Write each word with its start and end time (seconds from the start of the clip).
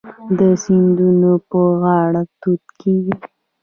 د 0.37 0.39
سیندونو 0.63 1.31
په 1.49 1.59
غاړه 1.81 2.21
توت 2.41 2.63
کیږي. 2.79 3.15